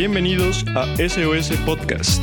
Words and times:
Bienvenidos 0.00 0.64
a 0.76 0.86
SOS 0.96 1.56
Podcast. 1.66 2.22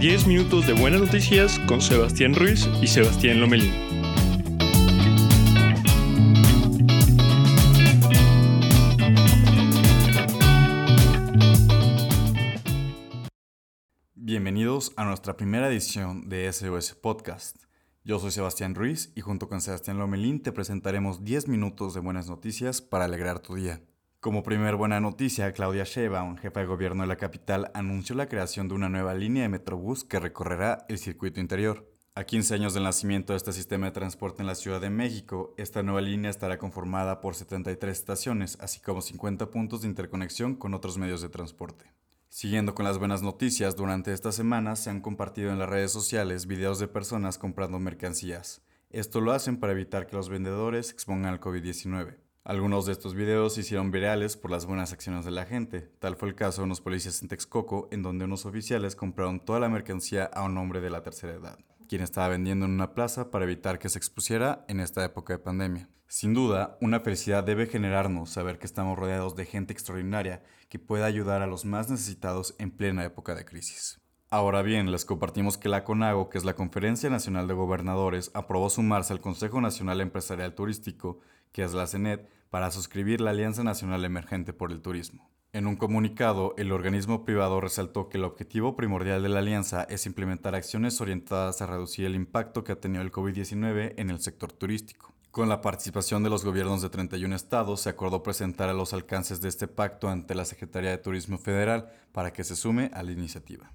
Diez 0.00 0.26
minutos 0.26 0.66
de 0.66 0.72
buenas 0.72 1.02
noticias 1.02 1.60
con 1.68 1.80
Sebastián 1.80 2.34
Ruiz 2.34 2.68
y 2.82 2.88
Sebastián 2.88 3.40
Lomelín. 3.40 3.70
Bienvenidos 14.16 14.92
a 14.96 15.04
nuestra 15.04 15.36
primera 15.36 15.68
edición 15.68 16.28
de 16.28 16.52
SOS 16.52 16.96
Podcast. 16.96 17.71
Yo 18.04 18.18
soy 18.18 18.32
Sebastián 18.32 18.74
Ruiz 18.74 19.12
y 19.14 19.20
junto 19.20 19.48
con 19.48 19.60
Sebastián 19.60 19.96
Lomelín 19.96 20.42
te 20.42 20.50
presentaremos 20.50 21.22
10 21.22 21.46
minutos 21.46 21.94
de 21.94 22.00
buenas 22.00 22.28
noticias 22.28 22.82
para 22.82 23.04
alegrar 23.04 23.38
tu 23.38 23.54
día. 23.54 23.80
Como 24.18 24.42
primer 24.42 24.74
buena 24.74 24.98
noticia, 24.98 25.52
Claudia 25.52 25.84
Sheinbaum, 25.84 26.36
jefa 26.36 26.58
de 26.58 26.66
gobierno 26.66 27.04
de 27.04 27.06
la 27.06 27.16
capital, 27.16 27.70
anunció 27.74 28.16
la 28.16 28.28
creación 28.28 28.66
de 28.66 28.74
una 28.74 28.88
nueva 28.88 29.14
línea 29.14 29.44
de 29.44 29.50
Metrobús 29.50 30.02
que 30.02 30.18
recorrerá 30.18 30.84
el 30.88 30.98
circuito 30.98 31.38
interior. 31.38 31.88
A 32.16 32.24
15 32.24 32.54
años 32.54 32.74
del 32.74 32.82
nacimiento 32.82 33.34
de 33.34 33.36
este 33.36 33.52
sistema 33.52 33.86
de 33.86 33.92
transporte 33.92 34.42
en 34.42 34.48
la 34.48 34.56
Ciudad 34.56 34.80
de 34.80 34.90
México, 34.90 35.54
esta 35.56 35.84
nueva 35.84 36.00
línea 36.00 36.28
estará 36.28 36.58
conformada 36.58 37.20
por 37.20 37.36
73 37.36 37.96
estaciones, 37.96 38.58
así 38.60 38.80
como 38.80 39.00
50 39.00 39.48
puntos 39.52 39.82
de 39.82 39.88
interconexión 39.88 40.56
con 40.56 40.74
otros 40.74 40.98
medios 40.98 41.22
de 41.22 41.28
transporte. 41.28 41.84
Siguiendo 42.34 42.74
con 42.74 42.86
las 42.86 42.96
buenas 42.96 43.20
noticias, 43.20 43.76
durante 43.76 44.10
esta 44.10 44.32
semana 44.32 44.74
se 44.74 44.88
han 44.88 45.02
compartido 45.02 45.52
en 45.52 45.58
las 45.58 45.68
redes 45.68 45.92
sociales 45.92 46.46
videos 46.46 46.78
de 46.78 46.88
personas 46.88 47.36
comprando 47.36 47.78
mercancías. 47.78 48.62
Esto 48.88 49.20
lo 49.20 49.32
hacen 49.32 49.58
para 49.58 49.74
evitar 49.74 50.06
que 50.06 50.16
los 50.16 50.30
vendedores 50.30 50.90
expongan 50.90 51.34
al 51.34 51.40
COVID-19. 51.40 52.16
Algunos 52.42 52.86
de 52.86 52.92
estos 52.92 53.12
videos 53.12 53.52
se 53.52 53.60
hicieron 53.60 53.90
virales 53.90 54.38
por 54.38 54.50
las 54.50 54.64
buenas 54.64 54.94
acciones 54.94 55.26
de 55.26 55.30
la 55.30 55.44
gente. 55.44 55.82
Tal 55.98 56.16
fue 56.16 56.30
el 56.30 56.34
caso 56.34 56.62
de 56.62 56.64
unos 56.64 56.80
policías 56.80 57.20
en 57.20 57.28
Texcoco, 57.28 57.88
en 57.92 58.02
donde 58.02 58.24
unos 58.24 58.46
oficiales 58.46 58.96
compraron 58.96 59.38
toda 59.38 59.60
la 59.60 59.68
mercancía 59.68 60.24
a 60.24 60.42
un 60.42 60.56
hombre 60.56 60.80
de 60.80 60.88
la 60.88 61.02
tercera 61.02 61.34
edad, 61.34 61.58
quien 61.88 62.02
estaba 62.02 62.28
vendiendo 62.28 62.66
en 62.66 62.72
una 62.72 62.94
plaza 62.94 63.30
para 63.30 63.44
evitar 63.44 63.78
que 63.78 63.88
se 63.88 63.98
expusiera 63.98 64.64
en 64.68 64.80
esta 64.80 65.04
época 65.04 65.32
de 65.32 65.38
pandemia. 65.38 65.88
Sin 66.08 66.34
duda, 66.34 66.76
una 66.82 67.00
felicidad 67.00 67.42
debe 67.42 67.66
generarnos 67.66 68.28
saber 68.28 68.58
que 68.58 68.66
estamos 68.66 68.98
rodeados 68.98 69.34
de 69.34 69.46
gente 69.46 69.72
extraordinaria 69.72 70.42
que 70.68 70.78
pueda 70.78 71.06
ayudar 71.06 71.40
a 71.40 71.46
los 71.46 71.64
más 71.64 71.88
necesitados 71.88 72.54
en 72.58 72.70
plena 72.70 73.04
época 73.04 73.34
de 73.34 73.46
crisis. 73.46 73.98
Ahora 74.28 74.60
bien, 74.62 74.92
les 74.92 75.04
compartimos 75.04 75.58
que 75.58 75.70
la 75.70 75.84
CONAGO, 75.84 76.28
que 76.28 76.38
es 76.38 76.44
la 76.44 76.54
Conferencia 76.54 77.08
Nacional 77.08 77.48
de 77.48 77.54
Gobernadores, 77.54 78.30
aprobó 78.34 78.68
sumarse 78.68 79.12
al 79.12 79.20
Consejo 79.20 79.60
Nacional 79.60 80.02
Empresarial 80.02 80.54
Turístico, 80.54 81.20
que 81.50 81.62
es 81.62 81.72
la 81.72 81.86
CENET, 81.86 82.30
para 82.50 82.70
suscribir 82.70 83.22
la 83.22 83.30
Alianza 83.30 83.64
Nacional 83.64 84.04
Emergente 84.04 84.52
por 84.52 84.70
el 84.70 84.82
Turismo. 84.82 85.31
En 85.54 85.66
un 85.66 85.76
comunicado, 85.76 86.54
el 86.56 86.72
organismo 86.72 87.26
privado 87.26 87.60
resaltó 87.60 88.08
que 88.08 88.16
el 88.16 88.24
objetivo 88.24 88.74
primordial 88.74 89.22
de 89.22 89.28
la 89.28 89.40
alianza 89.40 89.82
es 89.82 90.06
implementar 90.06 90.54
acciones 90.54 90.98
orientadas 91.02 91.60
a 91.60 91.66
reducir 91.66 92.06
el 92.06 92.14
impacto 92.14 92.64
que 92.64 92.72
ha 92.72 92.80
tenido 92.80 93.02
el 93.02 93.12
COVID-19 93.12 93.92
en 93.98 94.08
el 94.08 94.20
sector 94.20 94.50
turístico. 94.50 95.12
Con 95.30 95.50
la 95.50 95.60
participación 95.60 96.22
de 96.22 96.30
los 96.30 96.42
gobiernos 96.42 96.80
de 96.80 96.88
31 96.88 97.36
estados, 97.36 97.82
se 97.82 97.90
acordó 97.90 98.22
presentar 98.22 98.70
a 98.70 98.72
los 98.72 98.94
alcances 98.94 99.42
de 99.42 99.50
este 99.50 99.68
pacto 99.68 100.08
ante 100.08 100.34
la 100.34 100.46
Secretaría 100.46 100.88
de 100.88 100.96
Turismo 100.96 101.36
Federal 101.36 101.92
para 102.12 102.32
que 102.32 102.44
se 102.44 102.56
sume 102.56 102.90
a 102.94 103.02
la 103.02 103.12
iniciativa. 103.12 103.70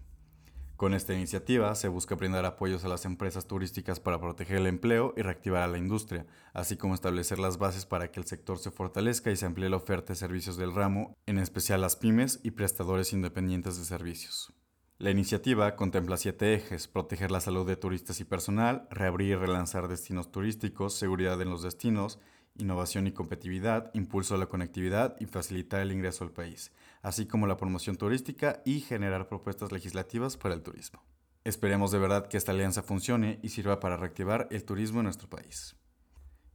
Con 0.78 0.94
esta 0.94 1.16
iniciativa 1.16 1.74
se 1.74 1.88
busca 1.88 2.14
brindar 2.14 2.46
apoyos 2.46 2.86
a 2.86 2.88
las 2.88 3.06
empresas 3.06 3.48
turísticas 3.48 4.00
para 4.00 4.22
proteger 4.22 4.58
el 4.58 4.68
empleo 4.68 5.12
y 5.18 5.24
reactivar 5.24 5.64
a 5.64 5.68
la 5.68 5.80
industria, 5.80 6.28
así 6.54 6.78
como 6.78 6.94
establecer 6.94 7.40
las 7.40 7.58
bases 7.58 7.88
para 7.88 8.12
que 8.12 8.20
el 8.20 8.28
sector 8.28 8.60
se 8.60 8.70
fortalezca 8.70 9.32
y 9.32 9.36
se 9.38 9.48
amplíe 9.48 9.70
la 9.70 9.78
oferta 9.78 10.14
de 10.14 10.20
servicios 10.20 10.56
del 10.56 10.76
ramo, 10.76 11.16
en 11.26 11.40
especial 11.40 11.82
las 11.82 11.96
pymes 11.96 12.40
y 12.44 12.52
prestadores 12.52 13.12
independientes 13.12 13.80
de 13.80 13.86
servicios. 13.86 14.54
La 15.00 15.10
iniciativa 15.10 15.76
contempla 15.76 16.16
siete 16.16 16.54
ejes, 16.54 16.88
proteger 16.88 17.32
la 17.32 17.42
salud 17.42 17.66
de 17.66 17.76
turistas 17.76 18.20
y 18.20 18.24
personal, 18.24 18.88
reabrir 18.92 19.30
y 19.30 19.36
relanzar 19.36 19.88
destinos 19.88 20.32
turísticos, 20.32 20.94
seguridad 20.94 21.42
en 21.42 21.50
los 21.50 21.64
destinos, 21.64 22.20
innovación 22.60 23.08
y 23.08 23.12
competitividad, 23.12 23.90
impulso 23.94 24.36
a 24.36 24.38
la 24.38 24.48
conectividad 24.48 25.16
y 25.20 25.26
facilitar 25.26 25.82
el 25.82 25.92
ingreso 25.92 26.24
al 26.24 26.32
país, 26.32 26.72
así 27.02 27.26
como 27.26 27.48
la 27.48 27.58
promoción 27.58 27.96
turística 27.96 28.62
y 28.66 28.82
generar 28.82 29.28
propuestas 29.28 29.72
legislativas 29.72 30.38
para 30.38 30.54
el 30.54 30.62
turismo. 30.62 31.04
Esperemos 31.44 31.92
de 31.92 32.00
verdad 32.00 32.28
que 32.28 32.38
esta 32.38 32.52
alianza 32.52 32.84
funcione 32.84 33.40
y 33.42 33.50
sirva 33.50 33.80
para 33.80 33.96
reactivar 33.96 34.48
el 34.52 34.66
turismo 34.66 35.00
en 35.00 35.06
nuestro 35.06 35.30
país. 35.30 35.78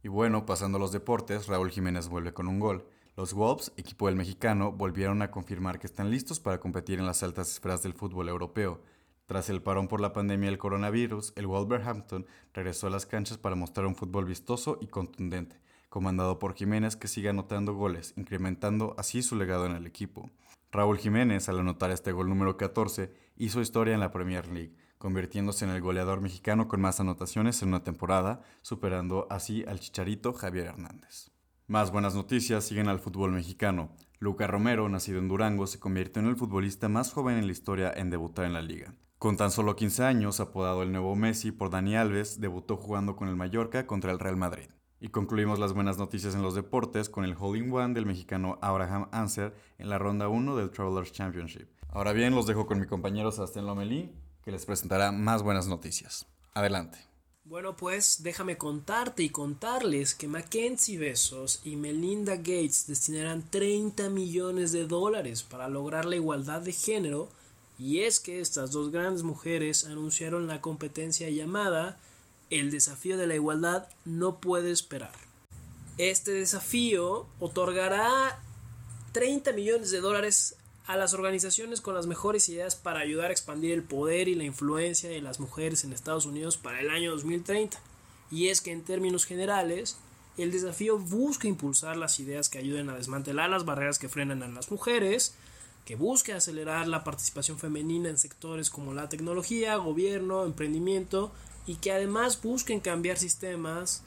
Y 0.03 0.07
bueno, 0.07 0.45
pasando 0.45 0.77
a 0.77 0.81
los 0.81 0.91
deportes, 0.91 1.47
Raúl 1.47 1.71
Jiménez 1.71 2.09
vuelve 2.09 2.33
con 2.33 2.47
un 2.47 2.59
gol. 2.59 2.85
Los 3.15 3.33
Wolves, 3.33 3.71
equipo 3.77 4.07
del 4.07 4.15
mexicano, 4.15 4.71
volvieron 4.71 5.21
a 5.21 5.31
confirmar 5.31 5.79
que 5.79 5.87
están 5.87 6.11
listos 6.11 6.39
para 6.39 6.59
competir 6.59 6.99
en 6.99 7.05
las 7.05 7.23
altas 7.23 7.51
esferas 7.51 7.81
del 7.81 7.93
fútbol 7.93 8.27
europeo. 8.27 8.81
Tras 9.25 9.49
el 9.49 9.61
parón 9.61 9.87
por 9.87 10.01
la 10.01 10.11
pandemia 10.11 10.49
del 10.49 10.57
coronavirus, 10.57 11.31
el 11.37 11.47
Wolverhampton 11.47 12.25
regresó 12.53 12.87
a 12.87 12.89
las 12.89 13.05
canchas 13.05 13.37
para 13.37 13.55
mostrar 13.55 13.87
un 13.87 13.95
fútbol 13.95 14.25
vistoso 14.25 14.77
y 14.81 14.87
contundente, 14.87 15.59
comandado 15.93 16.39
por 16.39 16.55
Jiménez 16.55 16.95
que 16.95 17.07
sigue 17.07 17.29
anotando 17.29 17.75
goles, 17.75 18.15
incrementando 18.17 18.95
así 18.97 19.21
su 19.21 19.35
legado 19.35 19.67
en 19.67 19.73
el 19.73 19.85
equipo. 19.85 20.31
Raúl 20.71 20.97
Jiménez, 20.97 21.49
al 21.49 21.59
anotar 21.59 21.91
este 21.91 22.11
gol 22.11 22.29
número 22.29 22.57
14, 22.57 23.13
hizo 23.35 23.61
historia 23.61 23.93
en 23.93 23.99
la 23.99 24.09
Premier 24.09 24.47
League, 24.47 24.75
convirtiéndose 24.97 25.65
en 25.65 25.69
el 25.69 25.81
goleador 25.81 26.19
mexicano 26.19 26.67
con 26.67 26.81
más 26.81 26.99
anotaciones 26.99 27.61
en 27.61 27.67
una 27.67 27.83
temporada, 27.83 28.41
superando 28.63 29.27
así 29.29 29.65
al 29.67 29.79
chicharito 29.79 30.33
Javier 30.33 30.65
Hernández. 30.65 31.29
Más 31.67 31.91
buenas 31.91 32.15
noticias 32.15 32.63
siguen 32.63 32.87
al 32.87 32.99
fútbol 32.99 33.31
mexicano. 33.31 33.95
Luca 34.17 34.47
Romero, 34.47 34.89
nacido 34.89 35.19
en 35.19 35.27
Durango, 35.27 35.67
se 35.67 35.79
convirtió 35.79 36.23
en 36.23 36.29
el 36.29 36.37
futbolista 36.37 36.89
más 36.89 37.13
joven 37.13 37.37
en 37.37 37.45
la 37.45 37.51
historia 37.51 37.93
en 37.95 38.09
debutar 38.09 38.45
en 38.45 38.53
la 38.53 38.63
liga. 38.63 38.95
Con 39.19 39.37
tan 39.37 39.51
solo 39.51 39.75
15 39.75 40.05
años, 40.05 40.39
apodado 40.39 40.81
el 40.81 40.91
nuevo 40.91 41.15
Messi 41.15 41.51
por 41.51 41.69
Dani 41.69 41.95
Alves, 41.95 42.41
debutó 42.41 42.77
jugando 42.77 43.15
con 43.15 43.27
el 43.27 43.35
Mallorca 43.35 43.85
contra 43.85 44.11
el 44.11 44.17
Real 44.17 44.37
Madrid. 44.37 44.71
Y 45.03 45.09
concluimos 45.09 45.59
las 45.59 45.73
buenas 45.73 45.97
noticias 45.97 46.33
en 46.33 46.41
los 46.41 46.55
deportes 46.55 47.09
con 47.09 47.25
el 47.25 47.35
holding 47.37 47.69
one 47.73 47.93
del 47.93 48.05
mexicano 48.05 48.57
Abraham 48.61 49.09
Anser 49.11 49.53
en 49.77 49.89
la 49.89 49.97
ronda 49.97 50.29
1 50.29 50.55
del 50.55 50.71
Travelers 50.71 51.11
Championship. 51.11 51.67
Ahora 51.89 52.13
bien, 52.13 52.33
los 52.33 52.47
dejo 52.47 52.65
con 52.65 52.79
mi 52.79 52.87
compañero 52.87 53.29
Sebastián 53.29 53.65
Lomelí, 53.65 54.13
que 54.45 54.51
les 54.53 54.65
presentará 54.65 55.11
más 55.11 55.43
buenas 55.43 55.67
noticias. 55.67 56.25
Adelante. 56.53 56.99
Bueno, 57.43 57.75
pues 57.75 58.23
déjame 58.23 58.55
contarte 58.55 59.23
y 59.23 59.29
contarles 59.29 60.15
que 60.15 60.29
Mackenzie 60.29 60.97
Besos 60.97 61.59
y 61.65 61.75
Melinda 61.75 62.37
Gates 62.37 62.87
destinarán 62.87 63.43
30 63.49 64.07
millones 64.07 64.71
de 64.71 64.87
dólares 64.87 65.43
para 65.43 65.67
lograr 65.67 66.05
la 66.05 66.15
igualdad 66.15 66.61
de 66.61 66.71
género 66.71 67.27
y 67.77 68.03
es 68.03 68.21
que 68.21 68.39
estas 68.39 68.71
dos 68.71 68.89
grandes 68.89 69.23
mujeres 69.23 69.83
anunciaron 69.83 70.47
la 70.47 70.61
competencia 70.61 71.29
llamada 71.29 71.99
El 72.53 72.69
desafío 72.69 73.17
de 73.17 73.25
la 73.25 73.33
igualdad 73.33 73.87
no 74.05 74.39
puede 74.39 74.69
esperar. 74.69 75.09
Este 75.97 76.29
desafío 76.29 77.25
otorgará 77.39 78.39
30 79.11 79.53
millones 79.53 79.89
de 79.89 80.01
dólares 80.01 80.55
a 80.85 80.95
las 80.95 81.15
organizaciones 81.15 81.81
con 81.81 81.95
las 81.95 82.05
mejores 82.05 82.47
ideas 82.49 82.75
para 82.75 82.99
ayudar 82.99 83.31
a 83.31 83.33
expandir 83.33 83.71
el 83.71 83.81
poder 83.81 84.27
y 84.27 84.35
la 84.35 84.43
influencia 84.43 85.09
de 85.09 85.19
las 85.19 85.39
mujeres 85.39 85.83
en 85.83 85.93
Estados 85.93 86.27
Unidos 86.27 86.57
para 86.57 86.79
el 86.79 86.91
año 86.91 87.09
2030. 87.09 87.79
Y 88.29 88.49
es 88.49 88.61
que 88.61 88.71
en 88.71 88.83
términos 88.83 89.25
generales, 89.25 89.97
el 90.37 90.51
desafío 90.51 90.99
busca 90.99 91.47
impulsar 91.47 91.97
las 91.97 92.19
ideas 92.19 92.49
que 92.49 92.59
ayuden 92.59 92.87
a 92.87 92.95
desmantelar 92.95 93.49
las 93.49 93.65
barreras 93.65 93.97
que 93.97 94.09
frenan 94.09 94.43
a 94.43 94.47
las 94.47 94.69
mujeres, 94.69 95.33
que 95.85 95.95
busque 95.95 96.33
acelerar 96.33 96.87
la 96.87 97.03
participación 97.03 97.57
femenina 97.57 98.09
en 98.09 98.19
sectores 98.19 98.69
como 98.69 98.93
la 98.93 99.09
tecnología, 99.09 99.75
gobierno, 99.77 100.45
emprendimiento 100.45 101.31
y 101.65 101.75
que 101.75 101.91
además 101.91 102.41
busquen 102.41 102.79
cambiar 102.79 103.17
sistemas 103.17 104.03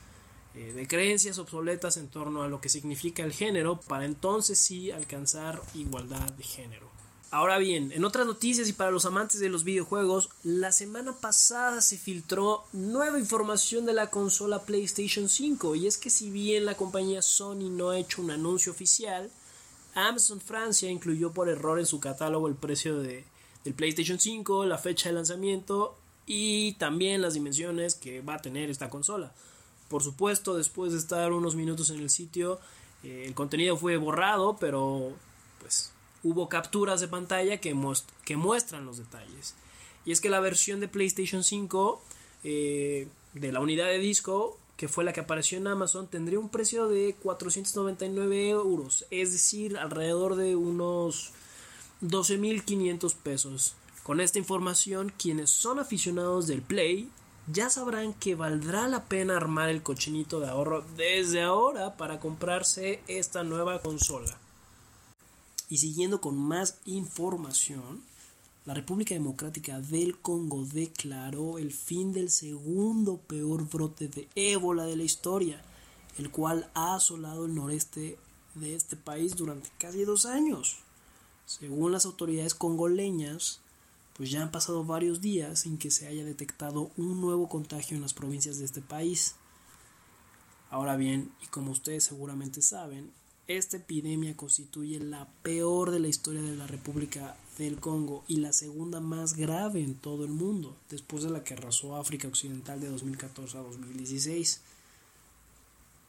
eh, 0.54 0.72
de 0.72 0.88
creencias 0.88 1.38
obsoletas 1.38 1.96
en 1.96 2.08
torno 2.08 2.42
a 2.42 2.48
lo 2.48 2.60
que 2.60 2.68
significa 2.68 3.22
el 3.22 3.32
género 3.32 3.80
para 3.80 4.04
entonces 4.04 4.58
sí 4.58 4.90
alcanzar 4.90 5.60
igualdad 5.74 6.32
de 6.32 6.44
género. 6.44 6.86
Ahora 7.30 7.58
bien, 7.58 7.92
en 7.92 8.04
otras 8.04 8.24
noticias 8.26 8.68
y 8.68 8.72
para 8.72 8.92
los 8.92 9.04
amantes 9.04 9.40
de 9.40 9.48
los 9.48 9.64
videojuegos, 9.64 10.30
la 10.44 10.70
semana 10.70 11.12
pasada 11.12 11.80
se 11.80 11.98
filtró 11.98 12.64
nueva 12.72 13.18
información 13.18 13.84
de 13.84 13.92
la 13.92 14.10
consola 14.10 14.62
PlayStation 14.62 15.28
5 15.28 15.74
y 15.74 15.86
es 15.86 15.98
que 15.98 16.08
si 16.08 16.30
bien 16.30 16.64
la 16.64 16.76
compañía 16.76 17.20
Sony 17.22 17.68
no 17.68 17.90
ha 17.90 17.98
hecho 17.98 18.22
un 18.22 18.30
anuncio 18.30 18.72
oficial, 18.72 19.30
Amazon 19.94 20.40
Francia 20.40 20.90
incluyó 20.90 21.32
por 21.32 21.48
error 21.48 21.78
en 21.78 21.86
su 21.86 21.98
catálogo 22.00 22.48
el 22.48 22.54
precio 22.54 22.98
de, 23.00 23.24
del 23.64 23.74
PlayStation 23.74 24.20
5, 24.20 24.64
la 24.64 24.78
fecha 24.78 25.08
de 25.08 25.16
lanzamiento 25.16 25.98
y 26.26 26.72
también 26.74 27.22
las 27.22 27.34
dimensiones 27.34 27.94
que 27.94 28.20
va 28.20 28.34
a 28.34 28.42
tener 28.42 28.68
esta 28.70 28.90
consola. 28.90 29.32
Por 29.88 30.02
supuesto, 30.02 30.56
después 30.56 30.92
de 30.92 30.98
estar 30.98 31.32
unos 31.32 31.54
minutos 31.54 31.90
en 31.90 32.00
el 32.00 32.10
sitio, 32.10 32.60
eh, 33.04 33.24
el 33.26 33.34
contenido 33.34 33.76
fue 33.76 33.96
borrado, 33.96 34.56
pero 34.58 35.12
pues 35.60 35.92
hubo 36.22 36.48
capturas 36.48 37.00
de 37.00 37.08
pantalla 37.08 37.58
que, 37.58 37.76
que 38.24 38.36
muestran 38.36 38.84
los 38.84 38.98
detalles. 38.98 39.54
Y 40.04 40.12
es 40.12 40.20
que 40.20 40.28
la 40.28 40.40
versión 40.40 40.80
de 40.80 40.88
PlayStation 40.88 41.44
5 41.44 42.02
eh, 42.44 43.08
de 43.34 43.52
la 43.52 43.60
unidad 43.60 43.86
de 43.86 43.98
disco 43.98 44.58
que 44.76 44.88
fue 44.88 45.04
la 45.04 45.12
que 45.12 45.20
apareció 45.20 45.58
en 45.58 45.66
Amazon, 45.66 46.06
tendría 46.06 46.38
un 46.38 46.50
precio 46.50 46.86
de 46.86 47.16
499 47.22 48.50
euros, 48.50 49.06
es 49.10 49.32
decir, 49.32 49.78
alrededor 49.78 50.36
de 50.36 50.54
unos 50.54 51.32
12.500 52.02 53.14
pesos. 53.14 53.74
Con 54.06 54.20
esta 54.20 54.38
información, 54.38 55.12
quienes 55.18 55.50
son 55.50 55.80
aficionados 55.80 56.46
del 56.46 56.62
Play 56.62 57.10
ya 57.52 57.70
sabrán 57.70 58.14
que 58.14 58.36
valdrá 58.36 58.86
la 58.86 59.06
pena 59.06 59.36
armar 59.36 59.68
el 59.68 59.82
cochinito 59.82 60.38
de 60.38 60.46
ahorro 60.46 60.84
desde 60.96 61.42
ahora 61.42 61.96
para 61.96 62.20
comprarse 62.20 63.02
esta 63.08 63.42
nueva 63.42 63.82
consola. 63.82 64.38
Y 65.68 65.78
siguiendo 65.78 66.20
con 66.20 66.36
más 66.38 66.78
información, 66.84 68.00
la 68.64 68.74
República 68.74 69.12
Democrática 69.12 69.80
del 69.80 70.16
Congo 70.16 70.64
declaró 70.72 71.58
el 71.58 71.72
fin 71.72 72.12
del 72.12 72.30
segundo 72.30 73.16
peor 73.16 73.68
brote 73.68 74.06
de 74.06 74.28
ébola 74.36 74.84
de 74.84 74.94
la 74.94 75.02
historia, 75.02 75.64
el 76.16 76.30
cual 76.30 76.70
ha 76.74 76.94
asolado 76.94 77.46
el 77.46 77.56
noreste 77.56 78.20
de 78.54 78.76
este 78.76 78.94
país 78.94 79.34
durante 79.34 79.68
casi 79.78 80.04
dos 80.04 80.26
años. 80.26 80.76
Según 81.44 81.90
las 81.90 82.06
autoridades 82.06 82.54
congoleñas, 82.54 83.62
pues 84.16 84.30
ya 84.30 84.42
han 84.42 84.50
pasado 84.50 84.84
varios 84.84 85.20
días 85.20 85.60
sin 85.60 85.76
que 85.76 85.90
se 85.90 86.06
haya 86.06 86.24
detectado 86.24 86.90
un 86.96 87.20
nuevo 87.20 87.48
contagio 87.48 87.96
en 87.96 88.02
las 88.02 88.14
provincias 88.14 88.58
de 88.58 88.64
este 88.64 88.80
país. 88.80 89.34
Ahora 90.70 90.96
bien, 90.96 91.30
y 91.42 91.46
como 91.48 91.70
ustedes 91.70 92.04
seguramente 92.04 92.62
saben, 92.62 93.12
esta 93.46 93.76
epidemia 93.76 94.36
constituye 94.36 94.98
la 94.98 95.28
peor 95.42 95.90
de 95.90 96.00
la 96.00 96.08
historia 96.08 96.42
de 96.42 96.56
la 96.56 96.66
República 96.66 97.36
del 97.58 97.78
Congo 97.78 98.24
y 98.26 98.38
la 98.38 98.52
segunda 98.52 99.00
más 99.00 99.34
grave 99.34 99.82
en 99.82 99.94
todo 99.94 100.24
el 100.24 100.32
mundo, 100.32 100.76
después 100.90 101.22
de 101.22 101.30
la 101.30 101.44
que 101.44 101.54
arrasó 101.54 101.96
África 101.96 102.26
Occidental 102.26 102.80
de 102.80 102.88
2014 102.88 103.58
a 103.58 103.60
2016. 103.60 104.62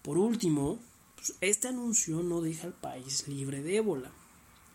Por 0.02 0.18
último, 0.18 0.80
pues, 1.16 1.36
este 1.42 1.68
anuncio 1.68 2.24
no 2.24 2.42
deja 2.42 2.66
al 2.66 2.74
país 2.74 3.28
libre 3.28 3.62
de 3.62 3.78
ébola, 3.78 4.12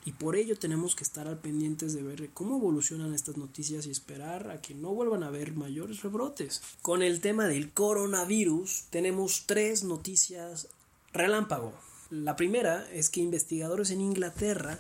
y 0.05 0.13
por 0.13 0.37
ello 0.37 0.59
tenemos 0.59 0.97
que 0.97 1.05
estar 1.05 1.29
al 1.29 1.39
pendientes 1.39 1.95
de 1.95 2.03
ver 2.03 2.31
cómo 2.31 2.57
evolucionan 2.57 3.15
estas 3.15 3.37
noticias 3.37 3.87
y 3.87 3.91
esperar 3.91 4.51
a 4.51 4.61
que 4.61 4.75
no 4.75 4.95
vuelvan 4.95 5.23
a 5.23 5.29
haber 5.29 5.55
mayores 5.55 6.03
rebrotes. 6.03 6.61
Con 6.83 7.03
el 7.03 7.21
tema 7.21 7.47
del 7.47 7.71
coronavirus 7.73 8.85
tenemos 8.91 9.45
tres 9.47 9.85
noticias 9.85 10.69
relámpago. 11.13 11.73
La 12.11 12.37
primera 12.37 12.87
es 12.93 13.11
que 13.11 13.21
investigadores 13.21 13.91
en 13.91 14.01
Inglaterra 14.01 14.79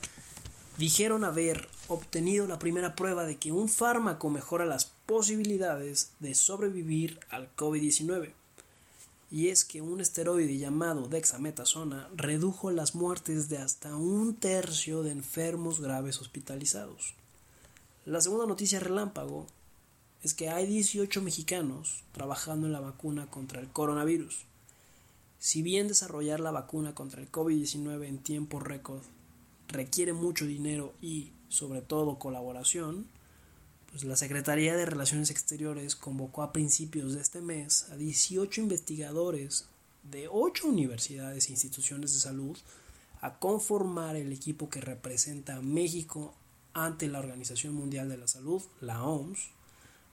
dijeron 0.77 1.25
haber 1.25 1.69
obtenido 1.89 2.47
la 2.47 2.59
primera 2.59 2.97
prueba 2.97 3.25
de 3.25 3.37
que 3.37 3.53
un 3.53 3.69
fármaco 3.69 4.31
mejora 4.31 4.67
las 4.67 4.87
posibilidades 5.07 6.13
de 6.21 6.35
sobrevivir 6.35 7.21
al 7.31 7.55
COVID-19. 7.55 8.33
Y 9.33 9.49
es 9.49 9.65
que 9.65 9.81
un 9.81 10.03
esteroide 10.03 10.59
llamado 10.59 11.09
dexametasona 11.09 12.07
redujo 12.15 12.71
las 12.71 12.95
muertes 12.95 13.49
de 13.49 13.57
hasta 13.57 13.97
un 13.97 14.35
tercio 14.35 15.03
de 15.03 15.11
enfermos 15.11 15.81
graves 15.81 16.21
hospitalizados. 16.21 17.15
La 18.05 18.21
segunda 18.21 18.45
noticia 18.45 18.79
relámpago 18.79 19.47
es 20.23 20.35
que 20.35 20.51
hay 20.51 20.67
18 20.67 21.23
mexicanos 21.23 22.05
trabajando 22.13 22.67
en 22.67 22.75
la 22.75 22.81
vacuna 22.81 23.27
contra 23.31 23.63
el 23.63 23.69
coronavirus. 23.69 24.45
Si 25.39 25.63
bien 25.63 25.89
desarrollar 25.89 26.39
la 26.39 26.51
vacuna 26.51 26.95
contra 26.95 27.23
el 27.23 27.33
COVID-19 27.33 28.05
en 28.05 28.19
tiempo 28.19 28.61
récord 28.61 29.01
requiere 29.67 30.13
mucho 30.13 30.45
dinero 30.45 30.93
y, 31.01 31.33
sobre 31.49 31.81
todo, 31.81 32.19
colaboración, 32.19 33.07
pues 33.93 34.05
la 34.05 34.17
Secretaría 34.17 34.75
de 34.75 34.87
Relaciones 34.87 35.31
Exteriores 35.31 35.97
convocó 35.97 36.43
a 36.43 36.53
principios 36.53 37.13
de 37.15 37.21
este 37.21 37.43
mes 37.43 37.89
a 37.93 37.97
18 37.97 38.63
investigadores 38.63 39.67
de 40.11 40.29
8 40.29 40.67
universidades 40.67 41.49
e 41.49 41.53
instituciones 41.53 42.15
de 42.15 42.21
salud 42.21 42.57
a 43.21 43.39
conformar 43.39 44.17
el 44.17 44.33
equipo 44.33 44.71
que 44.71 44.81
representa 44.81 45.57
a 45.57 45.61
México 45.61 46.35
ante 46.73 47.07
la 47.07 47.19
Organización 47.19 47.75
Mundial 47.75 48.09
de 48.09 48.17
la 48.17 48.29
Salud, 48.29 48.63
la 48.81 49.05
OMS, 49.05 49.51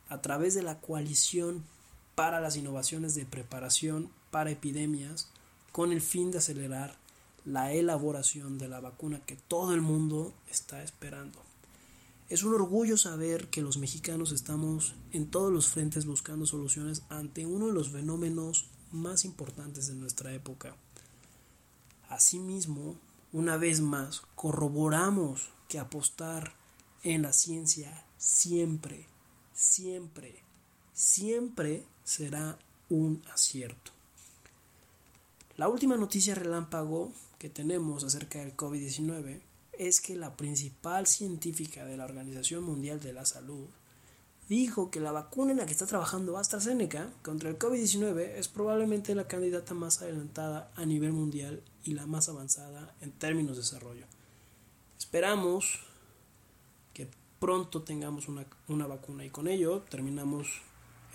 a 0.10 0.22
través 0.22 0.56
de 0.56 0.62
la 0.62 0.80
coalición 0.81 1.64
para 2.16 2.42
las 2.42 2.58
innovaciones 2.58 3.16
de 3.16 3.26
preparación 3.26 4.10
para 4.30 4.52
epidemias 4.52 5.30
con 5.72 5.94
el 5.94 6.02
fin 6.02 6.31
de 6.31 6.40
acelerar 6.40 6.98
la 7.46 7.72
elaboración 7.72 8.58
de 8.58 8.68
la 8.68 8.81
vacuna 8.81 9.22
que 9.26 9.38
todo 9.38 9.74
el 9.74 9.80
mundo 9.80 10.34
está 10.50 10.84
esperando. 10.84 11.49
Es 12.30 12.44
un 12.44 12.54
orgullo 12.54 12.96
saber 12.96 13.50
que 13.50 13.64
los 13.64 13.80
mexicanos 13.80 14.31
estamos 14.31 14.94
en 15.12 15.31
todos 15.31 15.52
los 15.52 15.68
frentes 15.68 16.06
buscando 16.06 16.46
soluciones 16.46 17.02
ante 17.10 17.48
uno 17.48 17.68
de 17.68 17.74
los 17.74 17.90
fenómenos 17.90 18.68
más 18.92 19.26
importantes 19.26 19.88
de 19.88 19.96
nuestra 19.96 20.31
época. 20.31 20.76
Asimismo, 22.08 22.98
una 23.34 23.58
vez 23.58 23.81
más, 23.81 24.22
corroboramos 24.36 25.50
que 25.68 25.80
apostar 25.80 26.54
en 27.02 27.24
la 27.24 27.34
ciencia 27.34 28.06
siempre, 28.20 29.08
siempre, 29.52 30.44
siempre 30.94 31.84
será 32.04 32.60
un 32.90 33.24
acierto. 33.34 33.92
La 35.58 35.68
última 35.68 35.98
noticia 35.98 36.36
relámpago 36.36 37.12
que 37.40 37.50
tenemos 37.50 38.04
acerca 38.04 38.38
del 38.38 38.56
COVID-19 38.56 39.49
es 39.80 40.02
que 40.02 40.16
la 40.16 40.36
principal 40.36 41.08
científica 41.08 41.86
de 41.86 41.96
la 41.96 42.04
Organización 42.04 42.66
Mundial 42.66 43.00
de 43.00 43.14
la 43.14 43.26
Salud 43.26 43.70
dijo 44.50 44.92
que 44.92 45.00
la 45.00 45.14
vacuna 45.14 45.52
en 45.52 45.58
la 45.58 45.66
que 45.66 45.72
está 45.72 45.86
trabajando 45.86 46.38
AstraZeneca 46.38 47.10
contra 47.24 47.50
el 47.50 47.58
COVID-19 47.58 48.20
es 48.36 48.50
probablemente 48.50 49.16
la 49.16 49.28
candidata 49.28 49.74
más 49.74 50.02
adelantada 50.02 50.70
a 50.76 50.86
nivel 50.86 51.14
mundial 51.14 51.64
y 51.86 51.94
la 51.94 52.06
más 52.08 52.28
avanzada 52.28 52.94
en 53.00 53.12
términos 53.12 53.56
de 53.56 53.62
desarrollo. 53.62 54.06
Esperamos 54.98 55.80
que 56.94 57.08
pronto 57.40 57.81
tengamos 57.84 58.28
una, 58.28 58.46
una 58.68 58.86
vacuna 58.86 59.24
y 59.24 59.30
con 59.30 59.48
ello 59.48 59.86
terminamos 59.90 60.62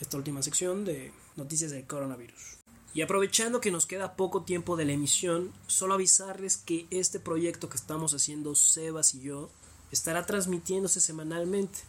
esta 0.01 0.17
última 0.17 0.43
sección 0.43 0.87
de 0.87 1.13
noticias 1.37 1.71
del 1.71 1.87
coronavirus. 1.87 2.64
Y 2.95 3.03
aprovechando 3.03 3.61
que 3.61 3.73
nos 3.73 3.87
queda 3.87 4.15
poco 4.15 4.43
tiempo 4.43 4.77
de 4.77 4.85
la 4.85 4.93
emisión, 4.93 5.53
solo 5.67 5.95
avisarles 5.95 6.57
que 6.57 6.87
este 6.91 7.19
proyecto 7.19 7.69
que 7.69 7.77
estamos 7.77 8.15
haciendo 8.15 8.55
Sebas 8.55 9.15
y 9.17 9.21
yo 9.21 9.51
estará 9.91 10.27
transmitiéndose 10.27 11.01
semanalmente. 11.01 11.81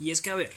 Y 0.00 0.10
es 0.10 0.20
que, 0.20 0.30
a 0.30 0.34
ver, 0.34 0.52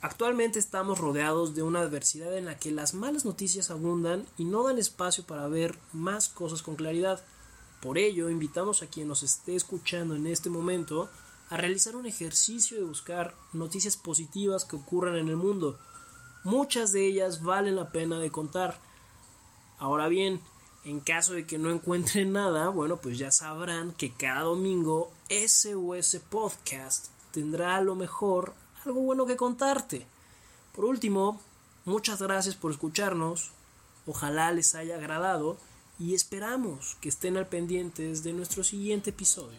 actualmente 0.00 0.58
estamos 0.58 0.98
rodeados 0.98 1.54
de 1.54 1.62
una 1.62 1.80
adversidad 1.80 2.36
en 2.36 2.46
la 2.46 2.58
que 2.58 2.72
las 2.72 2.92
malas 2.94 3.24
noticias 3.24 3.70
abundan 3.70 4.26
y 4.36 4.44
no 4.44 4.64
dan 4.64 4.78
espacio 4.78 5.24
para 5.24 5.46
ver 5.46 5.78
más 5.92 6.28
cosas 6.28 6.62
con 6.62 6.74
claridad. 6.74 7.22
Por 7.80 7.98
ello, 7.98 8.30
invitamos 8.30 8.82
a 8.82 8.88
quien 8.88 9.06
nos 9.06 9.22
esté 9.22 9.54
escuchando 9.54 10.16
en 10.16 10.26
este 10.26 10.50
momento 10.50 11.08
a 11.50 11.56
realizar 11.56 11.94
un 11.94 12.06
ejercicio 12.06 12.78
de 12.78 12.84
buscar 12.84 13.32
noticias 13.52 13.96
positivas 13.96 14.64
que 14.64 14.74
ocurran 14.74 15.14
en 15.14 15.28
el 15.28 15.36
mundo. 15.36 15.78
Muchas 16.42 16.90
de 16.90 17.06
ellas 17.06 17.44
valen 17.44 17.76
la 17.76 17.92
pena 17.92 18.18
de 18.18 18.32
contar 18.32 18.80
Ahora 19.78 20.08
bien, 20.08 20.40
en 20.84 21.00
caso 21.00 21.34
de 21.34 21.46
que 21.46 21.58
no 21.58 21.70
encuentren 21.70 22.32
nada, 22.32 22.68
bueno, 22.68 22.96
pues 22.98 23.18
ya 23.18 23.30
sabrán 23.30 23.92
que 23.92 24.12
cada 24.12 24.42
domingo 24.42 25.10
SOS 25.28 26.20
Podcast 26.30 27.08
tendrá 27.32 27.76
a 27.76 27.82
lo 27.82 27.94
mejor 27.94 28.54
algo 28.84 29.00
bueno 29.00 29.26
que 29.26 29.36
contarte. 29.36 30.06
Por 30.74 30.84
último, 30.84 31.40
muchas 31.84 32.22
gracias 32.22 32.54
por 32.54 32.70
escucharnos. 32.70 33.50
Ojalá 34.06 34.52
les 34.52 34.74
haya 34.74 34.96
agradado 34.96 35.58
y 35.98 36.14
esperamos 36.14 36.96
que 37.00 37.08
estén 37.08 37.36
al 37.36 37.48
pendientes 37.48 38.22
de 38.22 38.32
nuestro 38.32 38.62
siguiente 38.62 39.10
episodio. 39.10 39.58